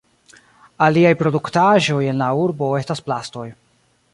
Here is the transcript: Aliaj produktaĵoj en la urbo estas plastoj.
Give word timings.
Aliaj 0.85 1.11
produktaĵoj 1.19 2.01
en 2.13 2.25
la 2.25 2.31
urbo 2.47 2.71
estas 2.81 3.07
plastoj. 3.11 3.49